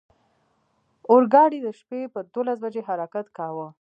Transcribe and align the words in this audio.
اورګاډی 1.11 1.59
د 1.63 1.67
شپې 1.79 2.01
پر 2.13 2.23
دولس 2.33 2.57
بجې 2.63 2.81
حرکت 2.87 3.25
کاوه. 3.37 3.67